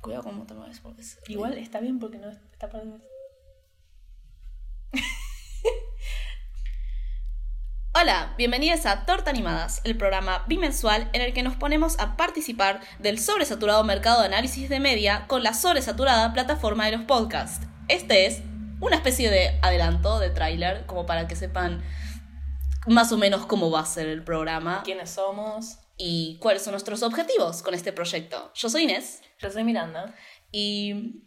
Cuidado 0.00 0.22
con 0.22 0.46
te 0.46 0.54
mueves 0.54 0.80
porque 0.80 1.02
es... 1.02 1.18
Igual 1.28 1.58
está 1.58 1.78
bien 1.78 1.98
porque 1.98 2.16
no 2.16 2.30
está 2.30 2.70
perdiendo. 2.70 3.04
Hola, 7.94 8.32
bienvenidos 8.38 8.86
a 8.86 9.04
Torta 9.04 9.28
Animadas, 9.28 9.82
el 9.84 9.98
programa 9.98 10.46
bimensual 10.48 11.10
en 11.12 11.20
el 11.20 11.34
que 11.34 11.42
nos 11.42 11.54
ponemos 11.56 12.00
a 12.00 12.16
participar 12.16 12.80
del 12.98 13.18
sobresaturado 13.18 13.84
mercado 13.84 14.20
de 14.20 14.28
análisis 14.28 14.70
de 14.70 14.80
media 14.80 15.26
con 15.26 15.42
la 15.42 15.52
sobresaturada 15.52 16.32
plataforma 16.32 16.86
de 16.86 16.92
los 16.92 17.02
podcasts. 17.02 17.66
Este 17.88 18.24
es 18.24 18.40
una 18.80 18.96
especie 18.96 19.28
de 19.30 19.58
adelanto, 19.60 20.18
de 20.18 20.30
tráiler, 20.30 20.86
como 20.86 21.04
para 21.04 21.28
que 21.28 21.36
sepan 21.36 21.82
más 22.86 23.12
o 23.12 23.18
menos 23.18 23.44
cómo 23.44 23.70
va 23.70 23.80
a 23.80 23.86
ser 23.86 24.06
el 24.06 24.24
programa 24.24 24.82
¿Quiénes 24.82 25.10
somos? 25.10 25.78
Y 26.02 26.38
cuáles 26.38 26.62
son 26.62 26.72
nuestros 26.72 27.02
objetivos 27.02 27.62
con 27.62 27.74
este 27.74 27.92
proyecto. 27.92 28.50
Yo 28.54 28.70
soy 28.70 28.84
Inés 28.84 29.20
Yo 29.38 29.50
soy 29.50 29.64
Miranda. 29.64 30.14
y 30.50 31.22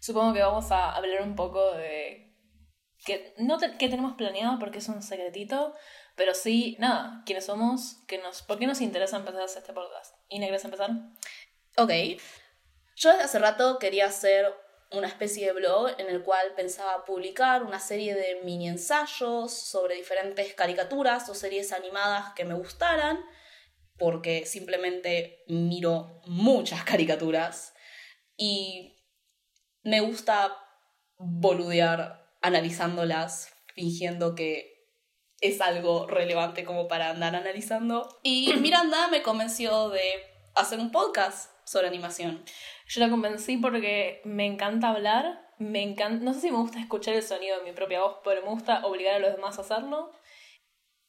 Supongo 0.00 0.32
que 0.34 0.42
vamos 0.42 0.70
a 0.70 0.92
hablar 0.94 1.22
un 1.22 1.34
poco 1.34 1.72
de. 1.72 2.36
que 3.04 3.34
no 3.38 3.58
te- 3.58 3.76
qué 3.78 3.88
tenemos 3.88 4.14
planeado 4.16 4.58
porque 4.58 4.78
es 4.78 4.88
un 4.88 5.02
secretito, 5.02 5.74
pero 6.14 6.34
sí, 6.34 6.76
nada, 6.78 7.22
quiénes 7.26 7.46
somos, 7.46 7.96
qué 8.06 8.18
nos, 8.18 8.42
por 8.42 8.58
qué 8.58 8.66
nos 8.66 8.80
interesa 8.80 9.16
empezar 9.16 9.40
a 9.40 9.44
hacer 9.46 9.62
este 9.62 9.72
podcast. 9.72 10.14
¿Ine, 10.28 10.46
querés 10.46 10.64
empezar? 10.64 10.90
Ok. 11.78 11.90
Yo 12.96 13.10
desde 13.10 13.24
hace 13.24 13.38
rato 13.38 13.78
quería 13.78 14.06
hacer 14.06 14.46
una 14.92 15.08
especie 15.08 15.46
de 15.46 15.52
blog 15.54 15.88
en 15.98 16.08
el 16.08 16.22
cual 16.22 16.52
pensaba 16.54 17.04
publicar 17.04 17.62
una 17.64 17.80
serie 17.80 18.14
de 18.14 18.40
mini 18.44 18.68
ensayos 18.68 19.52
sobre 19.52 19.96
diferentes 19.96 20.54
caricaturas 20.54 21.28
o 21.28 21.34
series 21.34 21.72
animadas 21.72 22.32
que 22.36 22.44
me 22.44 22.54
gustaran, 22.54 23.18
porque 23.98 24.46
simplemente 24.46 25.44
miro 25.48 26.20
muchas 26.26 26.84
caricaturas 26.84 27.74
y 28.36 28.96
me 29.82 30.00
gusta 30.00 30.56
boludear 31.18 32.36
analizándolas, 32.42 33.52
fingiendo 33.74 34.34
que 34.34 34.74
es 35.40 35.60
algo 35.60 36.06
relevante 36.06 36.64
como 36.64 36.88
para 36.88 37.10
andar 37.10 37.36
analizando. 37.36 38.20
Y 38.22 38.52
Miranda 38.60 39.08
me 39.08 39.22
convenció 39.22 39.90
de 39.90 40.00
hacer 40.54 40.78
un 40.78 40.90
podcast 40.90 41.50
sobre 41.64 41.88
animación. 41.88 42.44
Yo 42.88 43.00
la 43.00 43.10
convencí 43.10 43.56
porque 43.56 44.20
me 44.24 44.46
encanta 44.46 44.90
hablar, 44.90 45.40
me 45.58 45.82
encanta, 45.82 46.24
no 46.24 46.34
sé 46.34 46.42
si 46.42 46.50
me 46.50 46.58
gusta 46.58 46.80
escuchar 46.80 47.14
el 47.14 47.22
sonido 47.22 47.58
de 47.58 47.64
mi 47.64 47.72
propia 47.72 48.00
voz, 48.00 48.18
pero 48.24 48.42
me 48.42 48.48
gusta 48.48 48.84
obligar 48.86 49.14
a 49.14 49.18
los 49.18 49.32
demás 49.32 49.58
a 49.58 49.62
hacerlo. 49.62 50.10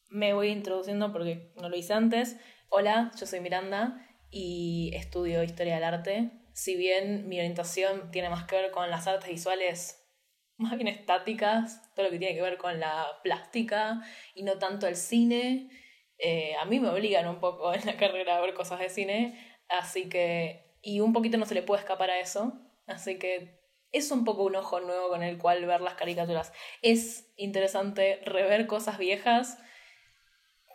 Me 0.10 0.34
voy 0.34 0.50
introduciendo 0.50 1.12
porque 1.12 1.52
no 1.56 1.70
lo 1.70 1.76
hice 1.76 1.94
antes. 1.94 2.38
Hola, 2.70 3.12
yo 3.18 3.26
soy 3.26 3.40
Miranda 3.40 4.06
y 4.32 4.92
estudio 4.96 5.44
historia 5.44 5.76
del 5.76 5.84
arte. 5.84 6.32
Si 6.54 6.76
bien 6.76 7.30
mi 7.30 7.38
orientación 7.38 8.12
tiene 8.12 8.30
más 8.30 8.46
que 8.46 8.56
ver 8.56 8.72
con 8.72 8.90
las 8.90 9.08
artes 9.08 9.30
visuales 9.30 10.04
más 10.58 10.76
bien 10.76 10.88
estáticas, 10.88 11.94
todo 11.94 12.06
lo 12.06 12.12
que 12.12 12.20
tiene 12.20 12.36
que 12.36 12.42
ver 12.42 12.58
con 12.58 12.80
la 12.80 13.06
plástica 13.24 14.02
y 14.34 14.44
no 14.44 14.58
tanto 14.58 14.88
el 14.88 14.96
cine, 14.96 15.70
eh, 16.18 16.56
a 16.56 16.66
mí 16.66 16.80
me 16.80 16.90
obligan 16.90 17.28
un 17.28 17.40
poco 17.40 17.74
en 17.74 17.86
la 17.86 17.98
carrera 17.98 18.38
a 18.38 18.42
ver 18.42 18.54
cosas 18.54 18.80
de 18.80 18.90
cine, 18.90 19.58
así 19.70 20.10
que, 20.10 20.76
y 20.82 21.00
un 21.00 21.14
poquito 21.14 21.38
no 21.38 21.46
se 21.46 21.56
le 21.56 21.62
puede 21.62 21.82
escapar 21.82 22.10
a 22.10 22.20
eso, 22.20 22.54
así 22.88 23.20
que 23.20 23.62
es 23.92 24.12
un 24.12 24.26
poco 24.26 24.44
un 24.44 24.56
ojo 24.56 24.82
nuevo 24.82 25.10
con 25.10 25.24
el 25.24 25.38
cual 25.38 25.66
ver 25.66 25.82
las 25.82 25.94
caricaturas. 25.94 26.52
Es 26.82 27.32
interesante 27.38 28.22
rever 28.26 28.68
cosas 28.68 28.98
viejas, 28.98 29.60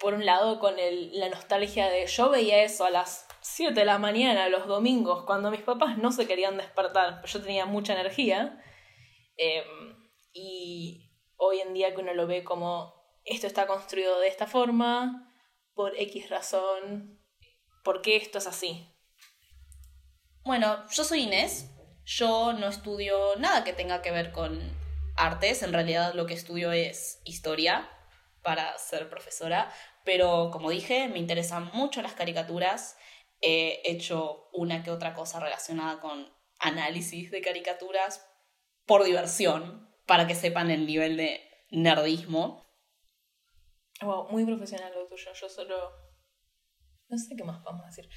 por 0.00 0.14
un 0.14 0.24
lado 0.24 0.58
con 0.58 0.74
la 0.76 1.28
nostalgia 1.28 1.88
de 1.90 2.06
yo 2.06 2.30
veía 2.30 2.64
eso 2.64 2.84
a 2.84 2.90
las 2.90 3.28
7 3.42 3.74
de 3.74 3.84
la 3.84 3.98
mañana 3.98 4.48
los 4.48 4.66
domingos, 4.66 5.24
cuando 5.24 5.50
mis 5.50 5.60
papás 5.60 5.98
no 5.98 6.10
se 6.10 6.26
querían 6.26 6.56
despertar, 6.56 7.22
yo 7.24 7.42
tenía 7.42 7.66
mucha 7.66 7.92
energía. 7.92 8.62
Em, 9.36 9.96
y 10.32 11.12
hoy 11.36 11.60
en 11.60 11.74
día 11.74 11.94
que 11.94 12.00
uno 12.00 12.14
lo 12.14 12.26
ve 12.26 12.44
como 12.44 12.94
esto 13.24 13.46
está 13.46 13.66
construido 13.66 14.18
de 14.20 14.28
esta 14.28 14.46
forma, 14.46 15.30
por 15.74 15.96
X 15.98 16.30
razón, 16.30 17.20
¿por 17.84 18.02
qué 18.02 18.16
esto 18.16 18.38
es 18.38 18.46
así? 18.46 18.86
Bueno, 20.44 20.84
yo 20.90 21.04
soy 21.04 21.20
Inés. 21.20 21.70
Yo 22.04 22.54
no 22.54 22.68
estudio 22.68 23.36
nada 23.36 23.62
que 23.62 23.72
tenga 23.72 24.02
que 24.02 24.10
ver 24.10 24.32
con 24.32 24.58
artes. 25.16 25.62
En 25.62 25.72
realidad 25.72 26.14
lo 26.14 26.26
que 26.26 26.34
estudio 26.34 26.72
es 26.72 27.20
historia 27.24 27.88
para 28.42 28.76
ser 28.78 29.08
profesora. 29.08 29.72
Pero 30.04 30.50
como 30.52 30.70
dije, 30.70 31.08
me 31.08 31.18
interesan 31.18 31.70
mucho 31.72 32.02
las 32.02 32.14
caricaturas. 32.14 32.96
He 33.40 33.80
hecho 33.84 34.48
una 34.52 34.82
que 34.82 34.90
otra 34.90 35.14
cosa 35.14 35.40
relacionada 35.40 36.00
con 36.00 36.28
análisis 36.58 37.30
de 37.30 37.40
caricaturas 37.40 38.26
por 38.86 39.04
diversión, 39.04 39.88
para 40.06 40.26
que 40.26 40.34
sepan 40.34 40.70
el 40.70 40.86
nivel 40.86 41.16
de 41.16 41.40
nerdismo. 41.70 42.66
Wow, 44.02 44.28
muy 44.30 44.44
profesional 44.44 44.92
lo 44.94 45.06
tuyo. 45.06 45.32
Yo 45.32 45.48
solo. 45.48 45.92
No 47.08 47.16
sé 47.16 47.36
qué 47.36 47.44
más 47.44 47.62
vamos 47.62 47.84
a 47.84 47.86
decir. 47.86 48.08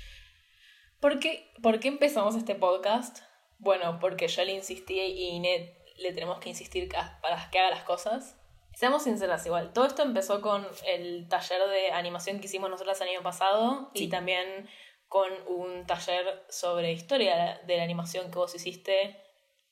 ¿Por 1.00 1.20
qué, 1.20 1.52
empezamos 1.84 2.36
este 2.36 2.56
podcast? 2.56 3.20
Bueno, 3.60 4.00
porque 4.00 4.28
yo 4.28 4.44
le 4.46 4.54
insistí 4.54 5.00
y 5.00 5.36
Inet 5.36 5.78
le 5.98 6.14
tenemos 6.14 6.40
que 6.40 6.50
insistir 6.50 6.90
para 7.22 7.50
que 7.52 7.60
haga 7.60 7.70
las 7.70 7.84
cosas. 7.84 8.40
Seamos 8.76 9.04
sinceras, 9.04 9.46
igual. 9.46 9.72
Todo 9.74 9.86
esto 9.86 10.02
empezó 10.02 10.42
con 10.42 10.68
el 10.88 11.28
taller 11.30 11.62
de 11.70 11.92
animación 11.92 12.40
que 12.40 12.48
hicimos 12.48 12.70
nosotras 12.70 13.00
el 13.02 13.10
año 13.10 13.22
pasado 13.24 13.92
Sí. 13.94 14.06
y 14.06 14.10
también 14.10 14.68
con 15.08 15.30
un 15.48 15.86
taller 15.86 16.44
sobre 16.50 16.92
historia 16.92 17.62
de 17.66 17.78
la- 17.78 17.84
animación 17.84 18.32
que 18.32 18.38
vos 18.38 18.56
hiciste 18.56 19.16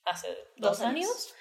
hace 0.06 0.28
dos, 0.58 0.78
Dos 0.78 0.82
años. 0.82 1.06
años. 1.10 1.36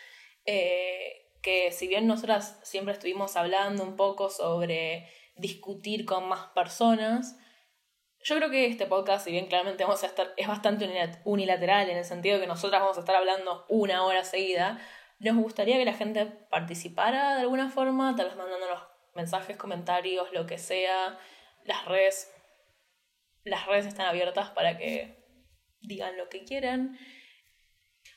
Eh, 0.46 1.26
que 1.42 1.70
si 1.72 1.86
bien 1.86 2.06
nosotras 2.06 2.58
siempre 2.62 2.92
estuvimos 2.94 3.36
hablando 3.36 3.82
un 3.82 3.96
poco 3.96 4.30
sobre 4.30 5.08
discutir 5.36 6.04
con 6.06 6.28
más 6.28 6.48
personas, 6.54 7.36
yo 8.22 8.36
creo 8.36 8.50
que 8.50 8.66
este 8.66 8.86
podcast, 8.86 9.24
si 9.24 9.32
bien 9.32 9.46
claramente 9.46 9.84
vamos 9.84 10.02
a 10.02 10.06
estar, 10.06 10.34
es 10.36 10.46
bastante 10.48 10.84
unila- 10.86 11.20
unilateral 11.24 11.88
en 11.88 11.96
el 11.98 12.04
sentido 12.04 12.36
de 12.36 12.42
que 12.42 12.46
nosotras 12.46 12.80
vamos 12.82 12.96
a 12.96 13.00
estar 13.00 13.16
hablando 13.16 13.64
una 13.68 14.04
hora 14.04 14.24
seguida, 14.24 14.78
nos 15.20 15.36
gustaría 15.36 15.76
que 15.76 15.84
la 15.84 15.94
gente 15.94 16.26
participara 16.26 17.36
de 17.36 17.42
alguna 17.42 17.68
forma, 17.68 18.16
tal 18.16 18.26
vez 18.26 18.36
mandándonos 18.36 18.82
mensajes, 19.14 19.56
comentarios, 19.56 20.32
lo 20.32 20.46
que 20.46 20.58
sea. 20.58 21.18
Las 21.64 21.84
redes, 21.84 22.32
las 23.44 23.66
redes 23.66 23.86
están 23.86 24.06
abiertas 24.06 24.50
para 24.50 24.78
que 24.78 25.22
digan 25.82 26.16
lo 26.16 26.28
que 26.28 26.44
quieran. 26.44 26.98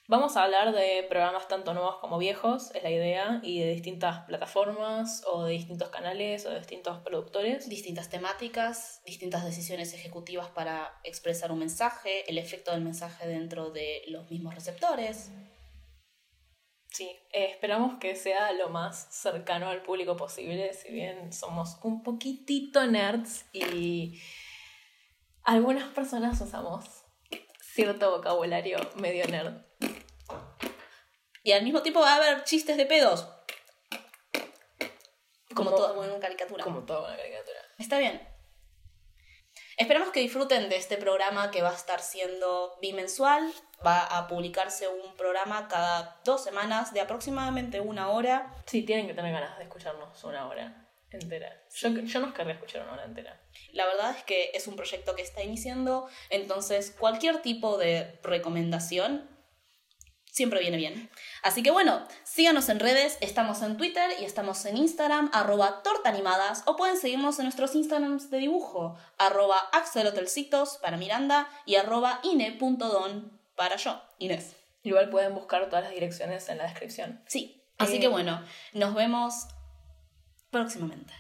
Vamos 0.07 0.35
a 0.35 0.43
hablar 0.43 0.73
de 0.73 1.05
programas 1.09 1.47
tanto 1.47 1.73
nuevos 1.73 1.97
como 1.97 2.17
viejos, 2.17 2.71
es 2.75 2.83
la 2.83 2.91
idea, 2.91 3.39
y 3.41 3.61
de 3.61 3.71
distintas 3.71 4.25
plataformas 4.25 5.23
o 5.25 5.45
de 5.45 5.53
distintos 5.53 5.89
canales 5.89 6.45
o 6.45 6.49
de 6.49 6.59
distintos 6.59 6.99
productores. 6.99 7.69
distintas 7.69 8.09
temáticas, 8.09 9.01
distintas 9.05 9.45
decisiones 9.45 9.93
ejecutivas 9.93 10.49
para 10.49 10.99
expresar 11.03 11.51
un 11.51 11.59
mensaje, 11.59 12.29
el 12.29 12.37
efecto 12.37 12.71
del 12.71 12.81
mensaje 12.81 13.27
dentro 13.27 13.71
de 13.71 14.03
los 14.07 14.29
mismos 14.29 14.55
receptores. 14.55 15.31
Sí, 16.93 17.09
eh, 17.31 17.45
esperamos 17.49 17.97
que 17.97 18.15
sea 18.15 18.51
lo 18.51 18.69
más 18.69 19.07
cercano 19.09 19.67
al 19.67 19.81
público 19.81 20.15
posible, 20.15 20.73
si 20.73 20.91
bien 20.91 21.33
somos 21.33 21.79
un 21.81 22.03
poquitito 22.03 22.85
nerds 22.85 23.45
y 23.51 24.21
algunas 25.43 25.91
personas 25.91 26.39
usamos 26.39 26.85
cierto 27.59 28.11
vocabulario 28.11 28.77
medio 28.97 29.25
nerd. 29.27 29.55
Y 31.43 31.51
al 31.53 31.63
mismo 31.63 31.81
tiempo 31.81 31.99
va 31.99 32.13
a 32.13 32.15
haber 32.17 32.43
chistes 32.43 32.77
de 32.77 32.85
pedos. 32.85 33.27
Como, 35.55 35.71
Como- 35.71 35.75
todo 35.75 35.95
buena 35.95 36.19
caricatura. 36.19 36.63
Como 36.63 36.81
toda 36.83 37.07
una 37.07 37.17
caricatura. 37.17 37.59
Está 37.79 37.97
bien. 37.97 38.21
Esperamos 39.78 40.09
que 40.12 40.19
disfruten 40.19 40.69
de 40.69 40.75
este 40.75 40.97
programa 40.97 41.50
que 41.51 41.62
va 41.62 41.71
a 41.71 41.75
estar 41.75 42.00
siendo 42.00 42.77
bimensual. 42.81 43.51
Va 43.86 44.03
a 44.03 44.27
publicarse 44.27 44.88
un 44.88 45.15
programa 45.15 45.68
cada 45.68 46.19
dos 46.24 46.44
semanas 46.44 46.94
de 46.94 47.01
aproximadamente 47.01 47.81
una 47.81 48.09
hora. 48.09 48.53
Sí, 48.65 48.83
tienen 48.83 49.07
que 49.07 49.13
tener 49.13 49.33
ganas 49.33 49.57
de 49.57 49.63
escucharnos 49.63 50.24
una 50.24 50.47
hora 50.47 50.88
entera. 51.12 51.63
Yo, 51.75 51.89
yo 51.89 52.19
nos 52.19 52.33
querría 52.33 52.53
escuchar 52.53 52.83
una 52.83 52.94
hora 52.94 53.06
entera. 53.06 53.39
La 53.71 53.86
verdad 53.86 54.15
es 54.15 54.24
que 54.24 54.51
es 54.53 54.68
un 54.68 54.75
proyecto 54.75 55.15
que 55.15 55.21
está 55.21 55.44
iniciando, 55.44 56.07
entonces 56.30 56.95
cualquier 56.97 57.42
tipo 57.42 57.77
de 57.77 58.19
recomendación 58.24 59.30
siempre 60.33 60.59
viene 60.59 60.77
bien. 60.77 61.09
Así 61.44 61.62
que 61.63 61.71
bueno, 61.71 62.06
síganos 62.24 62.68
en 62.69 62.80
redes, 62.80 63.18
estamos 63.21 63.62
en 63.62 63.77
Twitter 63.77 64.09
y 64.19 64.25
estamos 64.25 64.65
en 64.65 64.77
Instagram, 64.77 65.30
arroba 65.31 65.83
tortaanimadas, 65.83 66.63
o 66.65 66.75
pueden 66.75 66.97
seguirnos 66.97 67.38
en 67.39 67.45
nuestros 67.45 67.75
Instagrams 67.75 68.30
de 68.31 68.39
dibujo, 68.39 68.97
arroba 69.18 69.57
axelotelcitos 69.71 70.77
para 70.77 70.97
Miranda 70.97 71.47
y 71.65 71.75
arroba 71.75 72.19
ine.don 72.24 73.31
para 73.56 73.77
yo, 73.77 74.01
Inés. 74.18 74.56
Igual 74.81 75.09
pueden 75.09 75.35
buscar 75.35 75.68
todas 75.69 75.83
las 75.85 75.94
direcciones 75.94 76.50
en 76.50 76.57
la 76.57 76.63
descripción. 76.65 77.21
Sí, 77.27 77.62
así 77.77 77.97
Eh, 77.97 78.00
que 78.00 78.07
bueno, 78.07 78.44
nos 78.74 78.95
vemos 78.95 79.47
próximamente. 80.50 81.13